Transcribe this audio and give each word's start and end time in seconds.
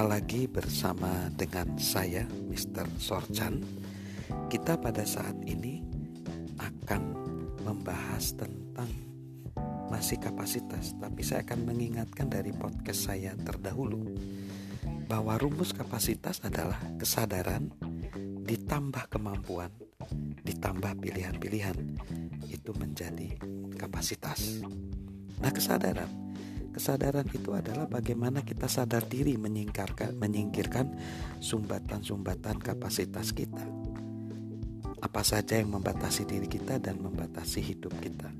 Jumpa 0.00 0.16
lagi 0.16 0.48
bersama 0.48 1.28
dengan 1.36 1.76
saya, 1.76 2.24
Mr. 2.48 2.88
Sorchan. 2.96 3.60
Kita 4.48 4.80
pada 4.80 5.04
saat 5.04 5.36
ini 5.44 5.84
akan 6.56 7.02
membahas 7.60 8.32
tentang 8.32 8.88
masih 9.92 10.16
kapasitas, 10.16 10.96
tapi 10.96 11.20
saya 11.20 11.44
akan 11.44 11.68
mengingatkan 11.68 12.32
dari 12.32 12.48
podcast 12.48 13.12
saya 13.12 13.36
terdahulu 13.44 14.16
bahwa 15.04 15.36
rumus 15.36 15.76
kapasitas 15.76 16.40
adalah 16.48 16.80
kesadaran 16.96 17.68
ditambah 18.48 19.04
kemampuan 19.12 19.68
ditambah 20.48 20.96
pilihan-pilihan 20.96 21.76
itu 22.48 22.72
menjadi 22.72 23.36
kapasitas. 23.76 24.64
Nah, 25.44 25.52
kesadaran 25.52 26.29
Kesadaran 26.70 27.26
itu 27.34 27.50
adalah 27.50 27.90
bagaimana 27.90 28.46
kita 28.46 28.70
sadar 28.70 29.02
diri 29.10 29.34
menyingkirkan, 29.34 30.14
menyingkirkan 30.14 30.86
sumbatan-sumbatan 31.42 32.62
kapasitas 32.62 33.34
kita. 33.34 33.66
Apa 35.02 35.26
saja 35.26 35.58
yang 35.58 35.74
membatasi 35.74 36.28
diri 36.28 36.46
kita 36.46 36.78
dan 36.78 37.02
membatasi 37.02 37.58
hidup 37.58 37.90
kita. 37.98 38.30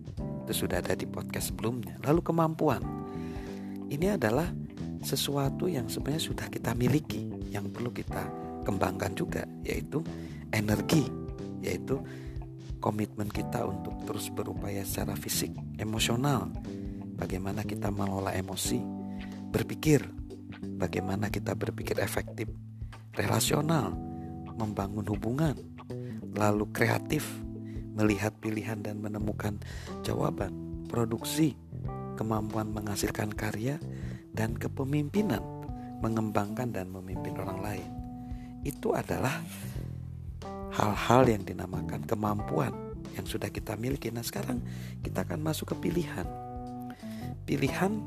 Itu 0.46 0.66
sudah 0.66 0.78
ada 0.78 0.94
di 0.94 1.10
podcast 1.10 1.50
sebelumnya. 1.50 1.98
Lalu 2.06 2.20
kemampuan. 2.22 2.82
Ini 3.90 4.14
adalah 4.14 4.46
sesuatu 5.02 5.66
yang 5.66 5.90
sebenarnya 5.90 6.22
sudah 6.30 6.46
kita 6.46 6.76
miliki, 6.78 7.26
yang 7.50 7.66
perlu 7.74 7.90
kita 7.90 8.30
kembangkan 8.62 9.12
juga, 9.18 9.42
yaitu 9.66 10.04
energi, 10.54 11.08
yaitu 11.64 11.98
komitmen 12.78 13.26
kita 13.28 13.66
untuk 13.66 13.98
terus 14.06 14.30
berupaya 14.30 14.86
secara 14.86 15.18
fisik, 15.18 15.50
emosional, 15.76 16.48
bagaimana 17.20 17.60
kita 17.68 17.92
mengelola 17.92 18.32
emosi, 18.32 18.80
berpikir, 19.52 20.00
bagaimana 20.80 21.28
kita 21.28 21.52
berpikir 21.52 22.00
efektif, 22.00 22.48
relasional, 23.12 23.92
membangun 24.56 25.04
hubungan, 25.04 25.52
lalu 26.32 26.64
kreatif, 26.72 27.28
melihat 27.92 28.32
pilihan 28.40 28.80
dan 28.80 29.04
menemukan 29.04 29.60
jawaban, 30.00 30.56
produksi, 30.88 31.60
kemampuan 32.16 32.72
menghasilkan 32.72 33.36
karya, 33.36 33.76
dan 34.32 34.56
kepemimpinan, 34.56 35.44
mengembangkan 36.00 36.72
dan 36.72 36.88
memimpin 36.88 37.36
orang 37.36 37.60
lain. 37.60 37.90
Itu 38.64 38.96
adalah 38.96 39.44
hal-hal 40.72 41.28
yang 41.28 41.44
dinamakan 41.44 42.08
kemampuan 42.08 42.72
yang 43.18 43.26
sudah 43.28 43.52
kita 43.52 43.76
miliki. 43.76 44.08
Nah, 44.08 44.24
sekarang 44.24 44.64
kita 45.04 45.26
akan 45.26 45.40
masuk 45.42 45.74
ke 45.74 45.90
pilihan 45.90 46.49
pilihan 47.50 47.98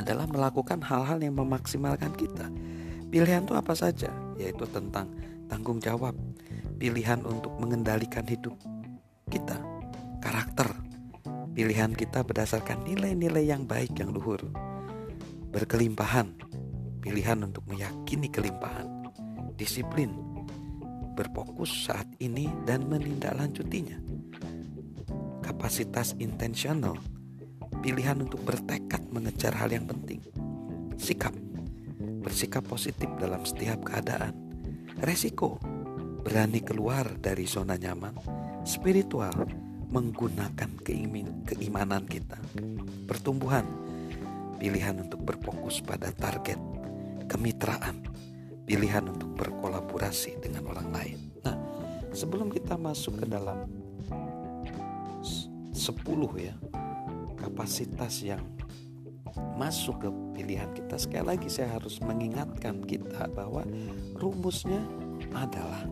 adalah 0.00 0.24
melakukan 0.24 0.80
hal-hal 0.80 1.20
yang 1.20 1.36
memaksimalkan 1.36 2.08
kita. 2.16 2.48
Pilihan 3.12 3.44
itu 3.44 3.52
apa 3.52 3.76
saja? 3.76 4.08
Yaitu 4.40 4.64
tentang 4.72 5.12
tanggung 5.44 5.76
jawab, 5.76 6.16
pilihan 6.80 7.20
untuk 7.28 7.52
mengendalikan 7.60 8.24
hidup 8.24 8.56
kita, 9.28 9.60
karakter, 10.24 10.72
pilihan 11.52 11.92
kita 11.92 12.24
berdasarkan 12.24 12.80
nilai-nilai 12.88 13.44
yang 13.44 13.68
baik 13.68 13.92
yang 14.00 14.16
luhur, 14.16 14.40
berkelimpahan, 15.52 16.32
pilihan 17.04 17.44
untuk 17.44 17.60
meyakini 17.68 18.32
kelimpahan, 18.32 18.88
disiplin, 19.60 20.16
berfokus 21.12 21.92
saat 21.92 22.08
ini 22.24 22.48
dan 22.64 22.88
menindaklanjutinya, 22.88 24.00
kapasitas 25.44 26.16
intensional, 26.16 26.96
pilihan 27.80 28.18
untuk 28.22 28.42
bertekad 28.42 29.08
mengejar 29.12 29.52
hal 29.56 29.72
yang 29.72 29.84
penting. 29.88 30.20
Sikap, 30.96 31.32
bersikap 32.24 32.64
positif 32.64 33.08
dalam 33.20 33.44
setiap 33.44 33.84
keadaan. 33.86 34.34
Resiko, 35.00 35.60
berani 36.24 36.64
keluar 36.64 37.06
dari 37.20 37.44
zona 37.44 37.76
nyaman. 37.76 38.16
Spiritual, 38.66 39.46
menggunakan 39.92 40.70
keimin, 40.82 41.44
keimanan 41.46 42.08
kita. 42.08 42.40
Pertumbuhan, 43.06 43.64
pilihan 44.58 45.04
untuk 45.04 45.22
berfokus 45.22 45.84
pada 45.84 46.10
target. 46.10 46.58
Kemitraan, 47.30 48.02
pilihan 48.66 49.06
untuk 49.06 49.36
berkolaborasi 49.38 50.42
dengan 50.42 50.66
orang 50.72 50.88
lain. 50.90 51.18
Nah, 51.46 51.56
sebelum 52.10 52.50
kita 52.50 52.74
masuk 52.74 53.22
ke 53.22 53.26
dalam 53.30 53.68
10 55.76 55.76
ya 56.40 56.54
kapasitas 57.66 58.22
yang 58.22 58.46
masuk 59.58 60.06
ke 60.06 60.08
pilihan 60.38 60.70
kita. 60.70 60.94
Sekali 61.02 61.34
lagi 61.34 61.50
saya 61.50 61.74
harus 61.74 61.98
mengingatkan 61.98 62.78
kita 62.86 63.26
bahwa 63.34 63.66
rumusnya 64.14 64.78
adalah 65.34 65.82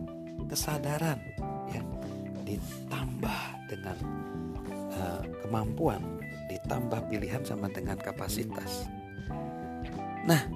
kesadaran 0.47 1.19
ya. 1.67 1.83
Ditambah 2.47 3.41
dengan 3.67 3.97
uh, 4.95 5.23
kemampuan 5.43 5.99
ditambah 6.47 7.11
pilihan 7.11 7.43
sama 7.43 7.67
dengan 7.67 7.99
kapasitas. 7.99 8.87
Nah 10.23 10.47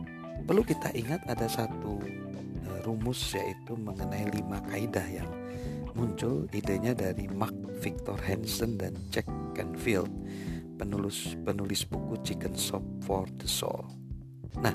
perlu 0.47 0.63
kita 0.63 0.95
ingat 0.95 1.27
ada 1.27 1.51
satu 1.51 1.99
uh, 1.99 2.79
rumus 2.87 3.19
yaitu 3.35 3.75
mengenai 3.75 4.23
lima 4.31 4.63
kaidah 4.71 5.03
yang 5.11 5.27
muncul 5.99 6.47
idenya 6.55 6.95
dari 6.95 7.27
Mark 7.27 7.59
Victor 7.83 8.15
Hansen 8.23 8.79
dan 8.79 8.95
Jack 9.11 9.27
Canfield 9.51 10.07
penulis 10.79 11.35
penulis 11.43 11.83
buku 11.83 12.23
Chicken 12.23 12.55
Soup 12.55 12.81
for 13.03 13.27
the 13.35 13.43
Soul. 13.51 13.83
Nah, 14.63 14.71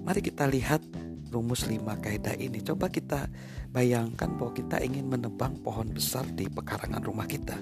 mari 0.00 0.24
kita 0.24 0.48
lihat 0.48 0.80
rumus 1.28 1.68
lima 1.68 2.00
kaidah 2.00 2.34
ini. 2.40 2.64
Coba 2.64 2.88
kita 2.88 3.28
bayangkan 3.68 4.32
bahwa 4.40 4.56
kita 4.56 4.80
ingin 4.80 5.06
menebang 5.06 5.60
pohon 5.60 5.92
besar 5.92 6.24
di 6.32 6.48
pekarangan 6.48 7.04
rumah 7.04 7.28
kita. 7.28 7.60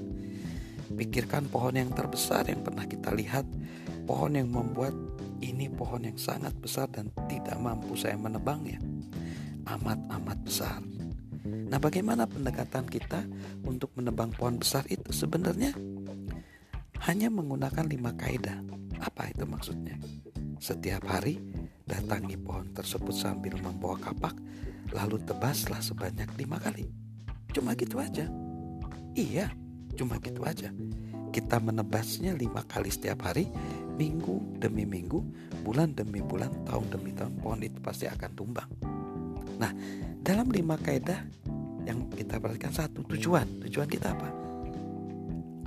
Pikirkan 0.89 1.51
pohon 1.53 1.77
yang 1.77 1.91
terbesar 1.93 2.49
yang 2.49 2.65
pernah 2.65 2.89
kita 2.89 3.13
lihat, 3.13 3.45
pohon 4.09 4.39
yang 4.39 4.49
membuat 4.49 4.97
ini 5.45 5.71
pohon 5.71 6.03
yang 6.03 6.19
sangat 6.19 6.57
besar 6.59 6.89
dan 6.91 7.13
tidak 7.29 7.59
mampu 7.61 7.95
saya 7.95 8.17
menebangnya. 8.17 8.81
Amat-amat 9.69 10.39
besar. 10.43 10.81
Nah, 11.45 11.77
bagaimana 11.77 12.25
pendekatan 12.25 12.89
kita 12.89 13.21
untuk 13.69 13.93
menebang 14.01 14.33
pohon 14.33 14.57
besar 14.57 14.89
itu? 14.89 15.13
Sebenarnya 15.13 15.77
hanya 17.09 17.33
menggunakan 17.33 17.89
lima 17.89 18.13
kaidah. 18.13 18.61
Apa 19.01 19.33
itu 19.33 19.49
maksudnya? 19.49 19.97
Setiap 20.61 21.09
hari 21.09 21.41
datangi 21.89 22.37
pohon 22.37 22.69
tersebut 22.77 23.17
sambil 23.17 23.57
membawa 23.57 23.97
kapak, 23.97 24.37
lalu 24.93 25.17
tebaslah 25.25 25.81
sebanyak 25.81 26.29
lima 26.37 26.61
kali. 26.61 26.85
Cuma 27.57 27.73
gitu 27.73 27.97
aja. 27.97 28.29
Iya, 29.17 29.49
cuma 29.97 30.21
gitu 30.21 30.45
aja. 30.45 30.69
Kita 31.33 31.57
menebasnya 31.57 32.37
lima 32.37 32.61
kali 32.69 32.93
setiap 32.93 33.25
hari, 33.25 33.49
minggu 33.97 34.61
demi 34.61 34.85
minggu, 34.85 35.25
bulan 35.65 35.97
demi 35.97 36.21
bulan, 36.21 36.53
tahun 36.69 36.93
demi 36.93 37.17
tahun, 37.17 37.41
pohon 37.41 37.65
itu 37.65 37.81
pasti 37.81 38.05
akan 38.05 38.31
tumbang. 38.37 38.69
Nah, 39.57 39.73
dalam 40.21 40.53
lima 40.53 40.77
kaidah 40.77 41.25
yang 41.89 42.05
kita 42.13 42.37
perhatikan 42.37 42.77
satu 42.77 43.01
tujuan, 43.17 43.65
tujuan 43.65 43.89
kita 43.89 44.13
apa? 44.13 44.48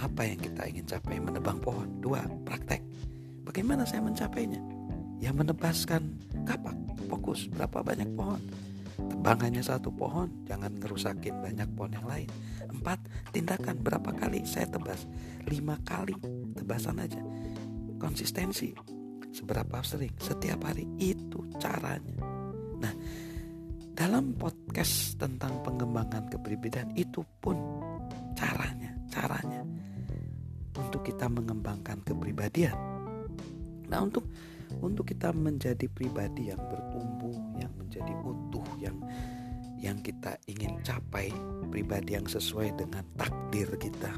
Apa 0.01 0.25
yang 0.25 0.39
kita 0.41 0.65
ingin 0.65 0.85
capai? 0.89 1.21
Menebang 1.21 1.61
pohon. 1.61 1.87
Dua 2.01 2.25
praktek. 2.43 2.81
Bagaimana 3.45 3.85
saya 3.85 4.01
mencapainya? 4.01 4.57
Ya 5.21 5.29
menebaskan 5.29 6.17
kapak. 6.43 6.73
Fokus 7.05 7.45
berapa 7.53 7.85
banyak 7.85 8.09
pohon? 8.17 8.41
Tebang 8.97 9.39
hanya 9.45 9.61
satu 9.61 9.89
pohon 9.93 10.29
jangan 10.45 10.73
ngerusakin 10.81 11.41
banyak 11.41 11.69
pohon 11.77 11.93
yang 11.93 12.07
lain. 12.09 12.29
Empat 12.65 12.97
tindakan. 13.29 13.77
Berapa 13.85 14.09
kali 14.17 14.41
saya 14.45 14.65
tebas? 14.65 15.05
Lima 15.45 15.77
kali 15.85 16.17
tebasan 16.57 16.97
aja. 16.97 17.21
Konsistensi. 18.01 18.73
Seberapa 19.31 19.85
sering? 19.85 20.17
Setiap 20.17 20.65
hari. 20.65 20.89
Itu 20.97 21.45
caranya. 21.61 22.25
Nah 22.81 22.93
dalam 23.91 24.33
podcast 24.33 25.21
tentang 25.21 25.61
pengembangan 25.61 26.25
kepribadian 26.33 26.89
itu 26.97 27.21
pun 27.37 27.80
kita 31.11 31.27
mengembangkan 31.27 31.99
kepribadian. 32.07 32.75
Nah, 33.91 34.07
untuk 34.07 34.23
untuk 34.79 35.11
kita 35.11 35.35
menjadi 35.35 35.91
pribadi 35.91 36.47
yang 36.47 36.63
bertumbuh, 36.71 37.35
yang 37.59 37.71
menjadi 37.75 38.13
utuh, 38.23 38.63
yang 38.79 38.95
yang 39.83 39.99
kita 39.99 40.39
ingin 40.47 40.79
capai, 40.87 41.27
pribadi 41.67 42.15
yang 42.15 42.23
sesuai 42.23 42.79
dengan 42.79 43.03
takdir 43.19 43.67
kita, 43.75 44.15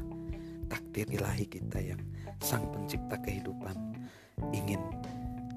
takdir 0.70 1.10
ilahi 1.10 1.50
kita 1.50 1.82
yang 1.82 1.98
sang 2.38 2.70
pencipta 2.70 3.18
kehidupan 3.18 3.74
ingin 4.54 4.78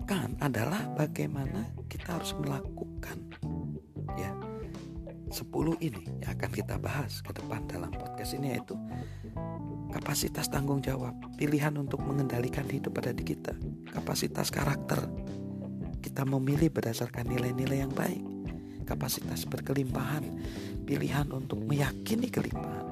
kan 0.08 0.32
adalah 0.40 0.88
bagaimana 0.96 1.68
kita 1.92 2.16
harus 2.16 2.32
melakukan 2.40 3.28
ya 4.16 4.32
10 5.28 5.44
ini 5.84 6.04
yang 6.24 6.32
akan 6.32 6.52
kita 6.56 6.80
bahas 6.80 7.20
ke 7.20 7.36
depan 7.36 7.68
dalam 7.68 7.92
podcast 7.92 8.40
ini 8.40 8.56
yaitu 8.56 8.80
kapasitas 9.98 10.46
tanggung 10.54 10.78
jawab, 10.78 11.18
pilihan 11.42 11.74
untuk 11.74 12.06
mengendalikan 12.06 12.70
hidup 12.70 13.02
pada 13.02 13.10
di 13.10 13.26
kita, 13.26 13.58
kapasitas 13.90 14.54
karakter. 14.54 15.02
Kita 15.98 16.22
memilih 16.22 16.70
berdasarkan 16.70 17.26
nilai-nilai 17.26 17.82
yang 17.82 17.90
baik. 17.90 18.22
Kapasitas 18.86 19.50
berkelimpahan, 19.50 20.22
pilihan 20.86 21.26
untuk 21.34 21.60
meyakini 21.66 22.30
kelimpahan. 22.30 22.86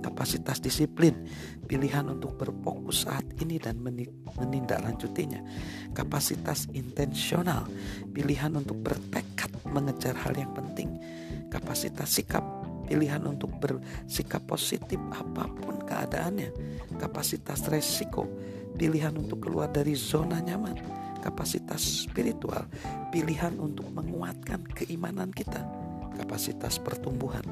Kapasitas 0.00 0.62
disiplin, 0.62 1.26
pilihan 1.66 2.06
untuk 2.06 2.38
berfokus 2.38 3.02
saat 3.02 3.26
ini 3.42 3.58
dan 3.58 3.82
menindaklanjutinya. 3.82 5.42
Kapasitas 5.90 6.70
intensional, 6.70 7.66
pilihan 8.14 8.54
untuk 8.54 8.78
bertekad 8.78 9.50
mengejar 9.68 10.14
hal 10.22 10.38
yang 10.38 10.54
penting. 10.54 11.02
Kapasitas 11.50 12.14
sikap, 12.14 12.46
pilihan 12.84 13.20
untuk 13.24 13.50
bersikap 13.60 14.44
positif 14.44 15.00
apa 15.12 15.48
pun 15.48 15.82
keadaannya. 15.84 16.50
Kapasitas 17.00 17.66
resiko, 17.68 18.28
pilihan 18.76 19.14
untuk 19.16 19.48
keluar 19.48 19.72
dari 19.72 19.96
zona 19.96 20.40
nyaman, 20.40 20.78
kapasitas 21.24 22.06
spiritual, 22.06 22.68
pilihan 23.10 23.56
untuk 23.56 23.88
menguatkan 23.90 24.62
keimanan 24.76 25.32
kita, 25.32 25.64
kapasitas 26.20 26.78
pertumbuhan, 26.78 27.42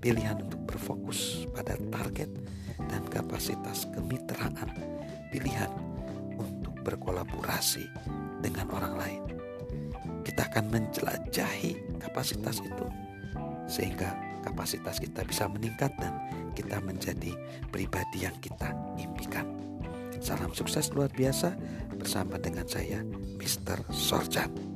pilihan 0.00 0.40
untuk 0.40 0.60
berfokus 0.64 1.46
pada 1.52 1.76
target, 1.92 2.30
dan 2.88 3.04
kapasitas 3.12 3.84
kemitraan, 3.92 4.68
pilihan 5.28 5.70
untuk 6.38 6.74
berkolaborasi 6.86 7.84
dengan 8.40 8.70
orang 8.72 8.94
lain. 8.96 9.22
Kita 10.24 10.48
akan 10.48 10.70
menjelajahi 10.70 12.00
kapasitas 12.00 12.60
itu 12.62 12.86
sehingga 13.68 14.27
kapasitas 14.48 14.96
kita 14.98 15.24
bisa 15.28 15.44
meningkat 15.46 15.92
dan 16.00 16.16
kita 16.56 16.80
menjadi 16.80 17.36
pribadi 17.68 18.24
yang 18.24 18.34
kita 18.40 18.72
impikan. 18.96 19.44
Salam 20.18 20.50
sukses 20.50 20.90
luar 20.90 21.12
biasa 21.14 21.54
bersama 21.94 22.40
dengan 22.42 22.66
saya, 22.66 23.04
Mr. 23.38 23.86
Sorjan. 23.94 24.67